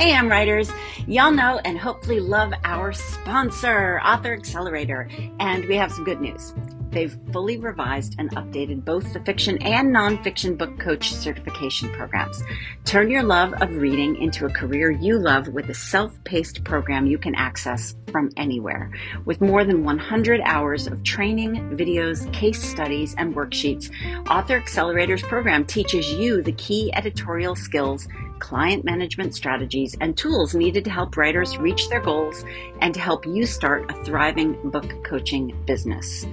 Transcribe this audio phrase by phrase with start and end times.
[0.00, 0.72] Hey, I'm writers.
[1.06, 5.10] Y'all know and hopefully love our sponsor, Author Accelerator.
[5.38, 6.54] And we have some good news.
[6.88, 12.42] They've fully revised and updated both the fiction and nonfiction book coach certification programs.
[12.86, 17.04] Turn your love of reading into a career you love with a self paced program
[17.04, 18.90] you can access from anywhere.
[19.26, 23.90] With more than 100 hours of training, videos, case studies, and worksheets,
[24.30, 28.08] Author Accelerator's program teaches you the key editorial skills
[28.40, 32.44] client management strategies, and tools needed to help writers reach their goals
[32.80, 36.26] and to help you start a thriving book coaching business.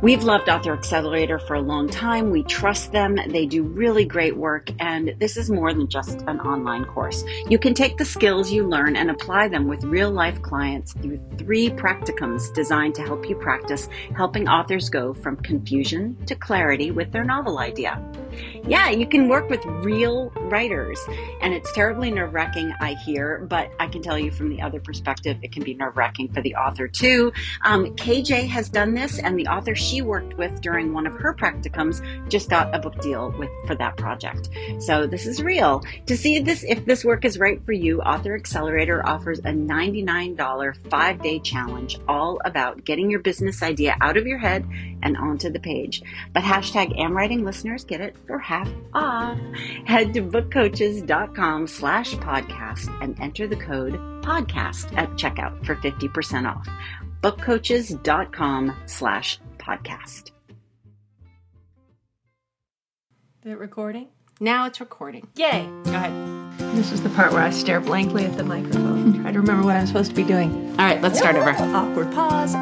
[0.00, 2.30] We've loved Author Accelerator for a long time.
[2.30, 3.18] We trust them.
[3.30, 7.24] They do really great work, and this is more than just an online course.
[7.48, 11.20] You can take the skills you learn and apply them with real life clients through
[11.36, 17.10] three practicums designed to help you practice helping authors go from confusion to clarity with
[17.10, 18.00] their novel idea.
[18.66, 21.00] Yeah, you can work with real writers,
[21.40, 24.80] and it's terribly nerve wracking, I hear, but I can tell you from the other
[24.80, 27.32] perspective, it can be nerve wracking for the author too.
[27.62, 31.34] Um, KJ has done this, and the author she worked with during one of her
[31.34, 34.48] practicums just got a book deal with for that project.
[34.80, 35.82] So this is real.
[36.06, 40.88] To see this if this work is right for you, Author Accelerator offers a $99
[40.90, 44.66] five-day challenge all about getting your business idea out of your head
[45.08, 46.02] and onto the page.
[46.32, 49.38] But hashtag AmWriting listeners get it for half off.
[49.86, 56.68] Head to bookcoaches.com slash podcast and enter the code podcast at checkout for 50% off.
[57.22, 60.30] bookcoaches.com slash podcast.
[63.44, 64.08] Is it recording?
[64.40, 65.26] Now it's recording.
[65.36, 65.68] Yay!
[65.84, 66.12] Go ahead.
[66.76, 69.22] This is the part where I stare blankly at the microphone.
[69.22, 70.70] Try to remember what I'm supposed to be doing.
[70.72, 71.50] All right, let's start over.
[71.50, 72.54] Awkward pause.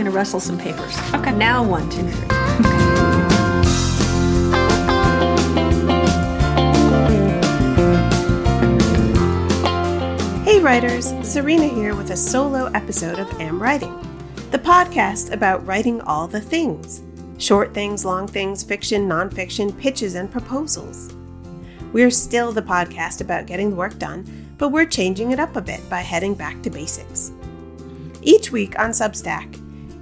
[0.00, 0.96] I'm gonna rustle some papers.
[1.12, 1.32] Okay.
[1.32, 2.28] Now one, two, three.
[10.42, 13.94] Hey writers, Sarina here with a solo episode of Am Writing,
[14.50, 17.02] the podcast about writing all the things
[17.36, 21.12] short things, long things, fiction, nonfiction, pitches, and proposals.
[21.92, 25.60] We're still the podcast about getting the work done, but we're changing it up a
[25.60, 27.32] bit by heading back to basics.
[28.22, 29.60] Each week on Substack,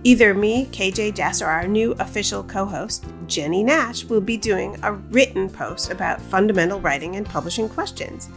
[0.09, 4.75] either me, KJ Jess, or our new official co host, Jennie Nash, will be doing
[4.83, 8.31] a written post about fundamental writing and publishing questions.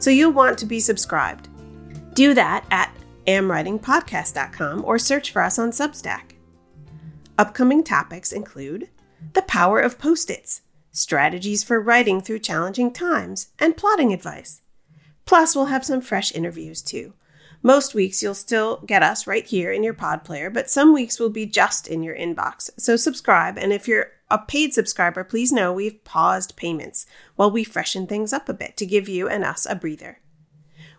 [0.00, 1.48] So you'll want to be subscribed.
[2.14, 2.92] Do that at
[3.28, 6.32] amwritingpodcast.com or search for us on Substack.
[7.38, 8.88] Upcoming topics include
[9.34, 14.60] the power of post its, strategies for writing through challenging times, and plotting advice.
[15.24, 17.14] Plus, we'll have some fresh interviews too.
[17.62, 21.20] Most weeks you'll still get us right here in your pod player, but some weeks
[21.20, 22.70] will be just in your inbox.
[22.76, 27.06] So subscribe, and if you're a paid subscriber, please know we've paused payments
[27.36, 30.18] while we freshen things up a bit to give you and us a breather.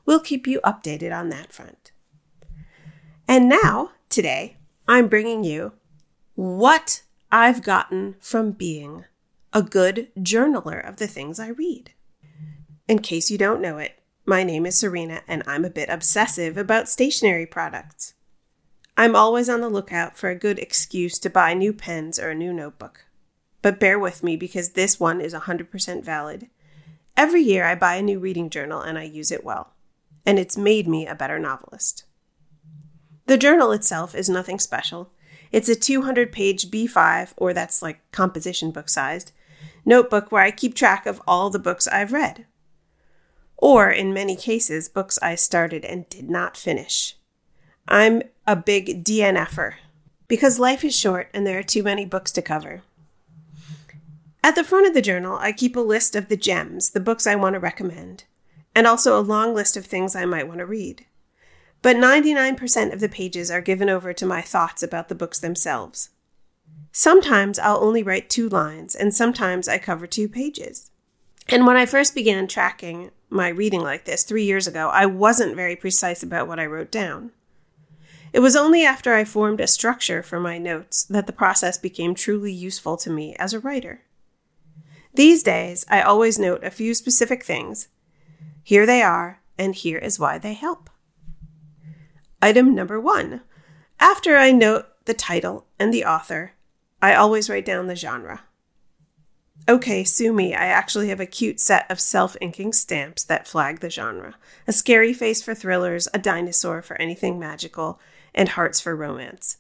[0.06, 1.91] We'll keep you updated on that front.
[3.28, 4.57] And now, today,
[4.88, 5.74] I'm bringing you
[6.35, 7.01] what
[7.31, 9.06] I've gotten from being
[9.51, 11.91] a good journaler of the things I read.
[12.88, 16.58] In case you don't know it, my name is Sarina and I'm a bit obsessive
[16.58, 18.14] about stationery products.
[18.96, 22.36] I'm always on the lookout for a good excuse to buy new pens or a
[22.36, 23.06] new notebook.
[23.62, 26.48] But bear with me because this one is 100% valid.
[27.18, 29.74] Every year I buy a new reading journal and I use it well,
[30.26, 32.06] and it's made me a better novelist.
[33.26, 35.12] The journal itself is nothing special.
[35.52, 39.32] It's a 200 page B5, or that's like composition book sized,
[39.86, 42.46] notebook where I keep track of all the books I've read.
[43.63, 47.16] Or, in many cases, books I started and did not finish.
[47.88, 49.75] I'm a big DNFer
[50.28, 52.81] because life is short and there are too many books to cover.
[54.44, 57.25] At the front of the journal, I keep a list of the gems, the books
[57.25, 58.25] I want to recommend,
[58.75, 61.06] and also a long list of things I might want to read.
[61.81, 66.09] But 99% of the pages are given over to my thoughts about the books themselves.
[66.91, 70.91] Sometimes I'll only write two lines, and sometimes I cover two pages.
[71.47, 75.56] And when I first began tracking my reading like this three years ago, I wasn't
[75.56, 77.31] very precise about what I wrote down.
[78.31, 82.16] It was only after I formed a structure for my notes that the process became
[82.16, 84.02] truly useful to me as a writer.
[85.13, 87.90] These days, I always note a few specific things.
[88.63, 90.90] Here they are, and here is why they help.
[92.42, 93.42] Item number one.
[94.00, 96.54] After I note the title and the author,
[97.02, 98.42] I always write down the genre.
[99.70, 103.80] Okay, sue me, I actually have a cute set of self inking stamps that flag
[103.80, 104.36] the genre
[104.68, 108.00] a scary face for thrillers, a dinosaur for anything magical,
[108.36, 109.58] and hearts for romance.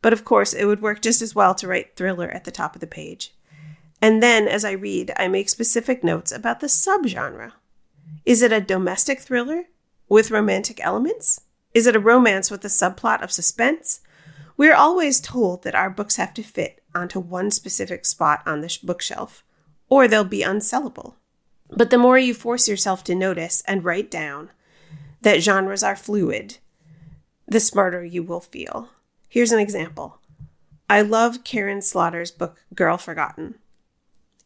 [0.00, 2.74] But of course, it would work just as well to write thriller at the top
[2.74, 3.34] of the page.
[4.00, 7.52] And then, as I read, I make specific notes about the subgenre.
[8.24, 9.64] Is it a domestic thriller
[10.08, 11.40] with romantic elements?
[11.72, 14.00] Is it a romance with a subplot of suspense?
[14.56, 18.68] We're always told that our books have to fit onto one specific spot on the
[18.68, 19.44] sh- bookshelf,
[19.88, 21.14] or they'll be unsellable.
[21.70, 24.50] But the more you force yourself to notice and write down
[25.22, 26.58] that genres are fluid,
[27.46, 28.90] the smarter you will feel.
[29.28, 30.18] Here's an example.
[30.90, 33.54] I love Karin Slaughter's book, Girl Forgotten.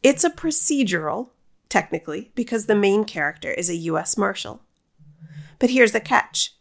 [0.01, 1.29] It's a procedural,
[1.67, 4.17] technically, because the main character is a U.S.
[4.17, 4.61] Marshal.
[5.59, 6.53] But here's the catch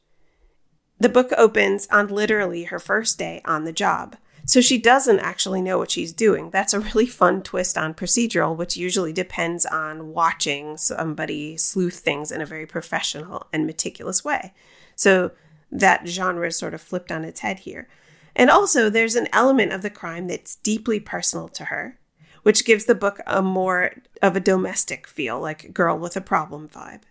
[0.98, 4.16] the book opens on literally her first day on the job.
[4.48, 6.50] So she doesn't actually know what she's doing.
[6.50, 12.30] That's a really fun twist on procedural, which usually depends on watching somebody sleuth things
[12.30, 14.54] in a very professional and meticulous way.
[14.94, 15.32] So
[15.72, 17.88] that genre is sort of flipped on its head here.
[18.36, 21.98] And also, there's an element of the crime that's deeply personal to her,
[22.44, 26.68] which gives the book a more of a domestic feel, like girl with a problem
[26.68, 27.02] vibe.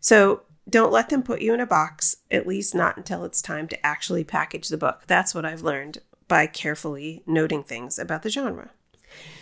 [0.00, 3.68] So don't let them put you in a box, at least not until it's time
[3.68, 5.02] to actually package the book.
[5.06, 5.98] That's what I've learned
[6.28, 8.70] by carefully noting things about the genre.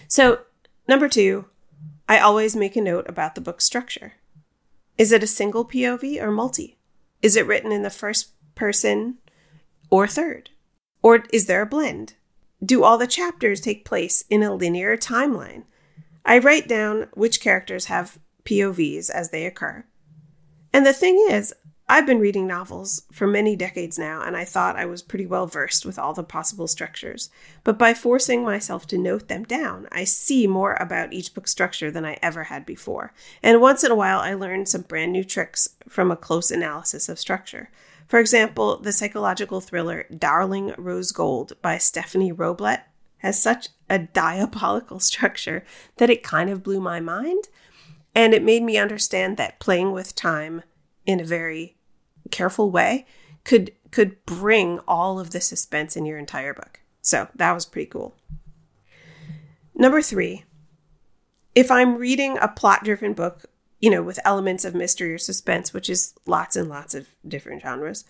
[0.09, 0.41] So,
[0.89, 1.47] number two,
[2.09, 4.15] I always make a note about the book's structure.
[4.99, 6.79] Is it a single POV or multi?
[7.23, 9.19] Is it written in the first person
[9.91, 10.51] or third?
[11.03, 12.15] Or is there a blend?
[12.65, 15.65] Do all the chapters take place in a linear timeline?
[16.25, 19.85] I write down which characters have POVs as they occur.
[20.73, 21.55] And the thing is,
[21.87, 25.47] I've been reading novels for many decades now, and I thought I was pretty well
[25.47, 27.29] versed with all the possible structures.
[27.63, 31.91] But by forcing myself to note them down, I see more about each book structure
[31.91, 33.13] than I ever had before.
[33.43, 37.11] And once in a while, I learn some brand new tricks from a close analysis
[37.11, 37.69] of structure.
[38.09, 42.79] For example, the psychological thriller Darling Rose Gold by Stephanie Wrobel
[43.19, 45.65] has such a diabolical structure
[45.97, 47.49] that it kind of blew my mind.
[48.15, 50.63] And it made me understand that playing with time
[51.07, 51.77] in a very
[52.31, 53.07] careful way
[53.45, 56.81] could could bring all of the suspense in your entire book.
[57.01, 58.15] So that was pretty cool.
[59.75, 60.45] Number three,
[61.55, 63.45] if I'm reading a plot driven book,
[63.81, 67.63] you know, with elements of mystery or suspense, which is lots and lots of different
[67.63, 68.05] genres,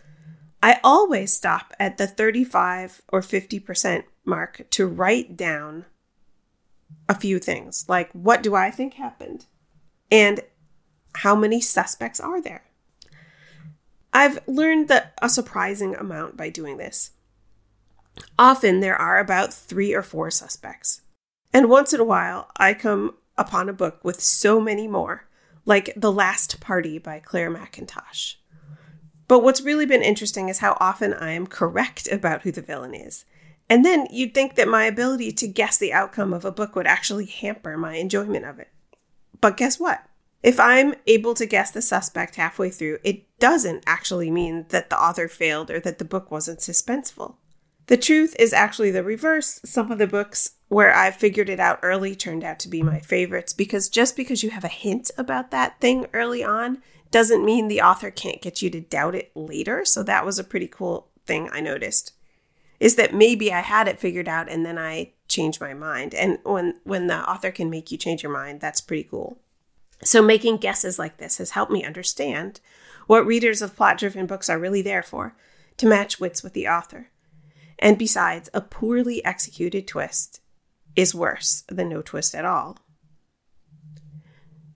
[0.63, 5.85] I always stop at the 35 or 50% mark to write down
[7.09, 9.47] a few things like what do I think happened?
[10.11, 10.41] And
[11.17, 12.65] how many suspects are there?
[14.15, 17.11] I've learned that a surprising amount by doing this.
[18.39, 21.01] Often there are about three or four suspects.
[21.53, 25.27] And once in a while, I come upon a book with so many more,
[25.67, 28.37] like The Last Party by Clare Mackintosh.
[29.27, 32.95] But what's really been interesting is how often I am correct about who the villain
[32.95, 33.25] is.
[33.69, 36.87] And then you'd think that my ability to guess the outcome of a book would
[36.87, 38.69] actually hamper my enjoyment of it.
[39.41, 40.05] But guess what?
[40.45, 45.03] If I'm able to guess the suspect halfway through, it doesn't actually mean that the
[45.03, 47.37] author failed or that the book wasn't suspenseful.
[47.87, 49.59] The truth is actually the reverse.
[49.65, 53.01] Some of the books where I figured it out early turned out to be my
[53.01, 57.69] favorites because just because you have a hint about that thing early on doesn't mean
[57.69, 59.83] the author can't get you to doubt it later.
[59.87, 62.13] So that was a pretty cool thing I noticed.
[62.81, 66.15] Is that maybe I had it figured out and then I changed my mind.
[66.15, 69.39] And when when the author can make you change your mind, that's pretty cool.
[70.05, 72.61] So, making guesses like this has helped me understand
[73.07, 75.35] what readers of plot driven books are really there for
[75.79, 77.11] to match wits with the author.
[77.79, 80.41] And besides, a poorly executed twist
[80.95, 82.79] is worse than no twist at all.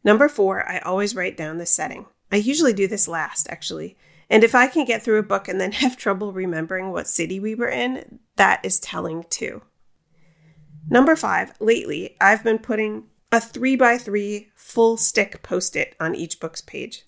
[0.03, 2.07] Number four, I always write down the setting.
[2.33, 3.97] I usually do this last, actually.
[4.31, 7.39] And if I can get through a book and then have trouble remembering what city
[7.39, 9.63] we were in, that is telling too.
[10.89, 16.15] Number five, lately, I've been putting a three by three full stick post it on
[16.15, 17.05] each book's page.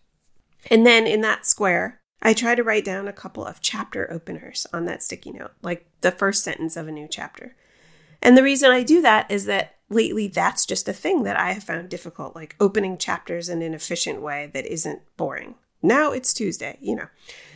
[0.71, 4.67] And then in that square, I try to write down a couple of chapter openers
[4.73, 7.57] on that sticky note, like the first sentence of a new chapter.
[8.23, 11.53] And the reason I do that is that lately that's just a thing that I
[11.53, 15.55] have found difficult, like opening chapters in an efficient way that isn't boring.
[15.83, 17.09] Now it's Tuesday, you know.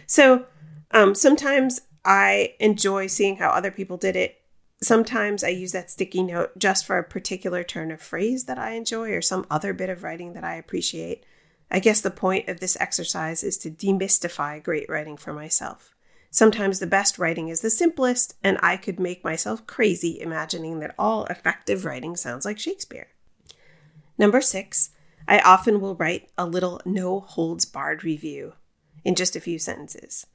[0.07, 0.47] So
[0.93, 4.41] um, sometimes I enjoy seeing how other people did it
[4.85, 8.73] Sometimes I use that sticky note just for a particular turn of phrase that I
[8.73, 11.25] enjoy or some other bit of writing that I appreciate.
[11.71, 15.95] I guess the point of this exercise is to demystify great writing for myself.
[16.31, 20.95] Sometimes the best writing is the simplest, and I could make myself crazy imagining that
[20.99, 23.07] all effective writing sounds like Shakespeare.
[24.19, 24.91] Number six,
[25.27, 28.53] I often will write a little no holds barred review
[29.03, 30.27] in just a few sentences.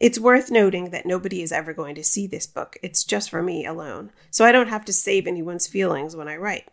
[0.00, 2.76] It's worth noting that nobody is ever going to see this book.
[2.82, 4.10] It's just for me alone.
[4.30, 6.68] So I don't have to save anyone's feelings when I write.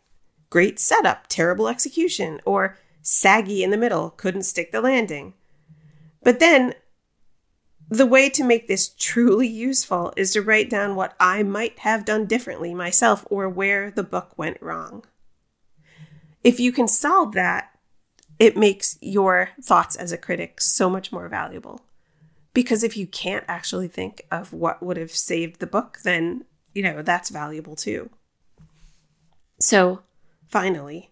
[0.49, 5.33] Great setup, terrible execution, or saggy in the middle, couldn't stick the landing.
[6.23, 6.75] But then
[7.89, 12.05] the way to make this truly useful is to write down what I might have
[12.05, 15.03] done differently myself or where the book went wrong.
[16.43, 17.71] If you can solve that,
[18.39, 21.84] it makes your thoughts as a critic so much more valuable.
[22.55, 26.81] Because if you can't actually think of what would have saved the book, then, you
[26.81, 28.09] know, that's valuable too.
[29.59, 30.03] So,
[30.47, 31.11] finally,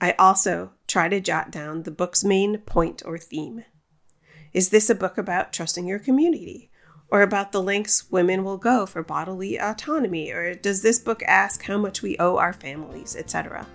[0.00, 3.64] I also try to jot down the book's main point or theme.
[4.52, 6.68] Is this a book about trusting your community?
[7.08, 10.32] Or about the lengths women will go for bodily autonomy?
[10.32, 13.66] Or does this book ask how much we owe our families, etc.?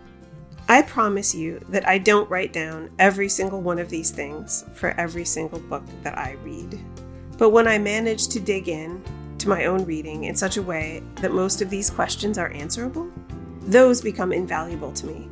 [0.69, 4.89] I promise you that I don't write down every single one of these things for
[4.99, 6.77] every single book that I read.
[7.37, 9.01] But when I manage to dig in
[9.37, 13.09] to my own reading in such a way that most of these questions are answerable,
[13.61, 15.29] those become invaluable to me.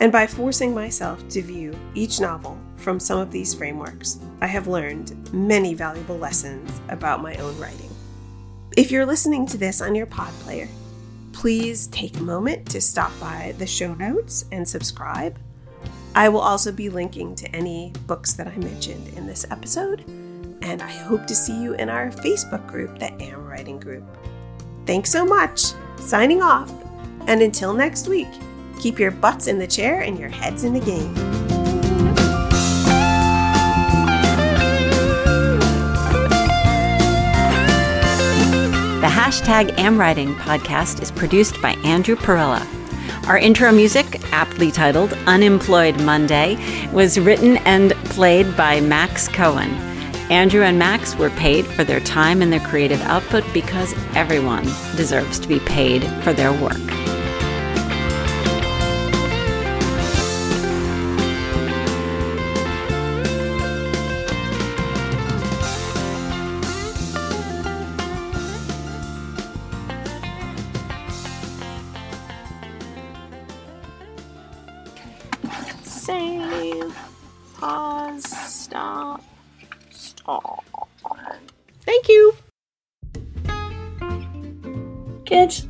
[0.00, 4.68] And by forcing myself to view each novel from some of these frameworks, I have
[4.68, 7.90] learned many valuable lessons about my own writing.
[8.74, 10.68] If you're listening to this on your pod player,
[11.38, 15.38] please take a moment to stop by the show notes and subscribe.
[16.16, 20.02] I will also be linking to any books that I mentioned in this episode,
[20.62, 24.02] and I hope to see you in our Facebook group, the Am Writing Group.
[24.84, 25.66] Thanks so much.
[25.98, 26.72] Signing off,
[27.28, 28.26] and until next week,
[28.80, 31.47] keep your butts in the chair and your heads in the game.
[39.28, 42.66] Hashtag AmWriting podcast is produced by Andrew Perella.
[43.28, 46.56] Our intro music, aptly titled Unemployed Monday,
[46.94, 49.68] was written and played by Max Cohen.
[50.30, 54.64] Andrew and Max were paid for their time and their creative output because everyone
[54.96, 56.97] deserves to be paid for their work.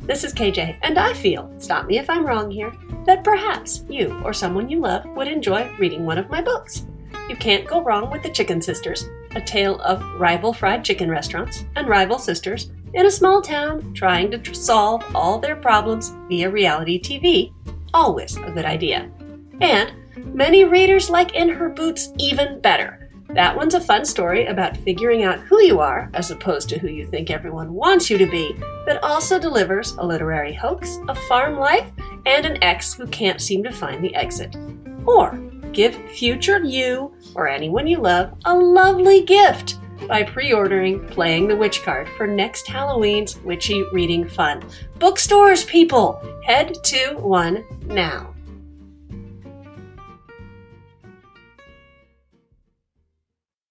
[0.09, 2.73] This is KJ, and I feel, stop me if I'm wrong here,
[3.05, 6.87] that perhaps you or someone you love would enjoy reading one of my books.
[7.29, 11.63] You can't go wrong with The Chicken Sisters, a tale of rival fried chicken restaurants
[11.75, 16.99] and rival sisters in a small town trying to solve all their problems via reality
[16.99, 17.53] TV.
[17.93, 19.11] Always a good idea.
[19.61, 19.93] And
[20.33, 22.98] many readers like In Her Boots even better.
[23.29, 26.87] That one's a fun story about figuring out who you are as opposed to who
[26.87, 28.55] you think everyone wants you to be,
[28.85, 31.91] that also delivers a literary hoax, a farm life,
[32.25, 34.55] and an ex who can't seem to find the exit.
[35.05, 35.37] Or
[35.73, 41.55] give future you or anyone you love a lovely gift by pre ordering Playing the
[41.55, 44.63] Witch card for next Halloween's witchy reading fun.
[44.97, 46.21] Bookstores, people!
[46.43, 48.33] Head to one now.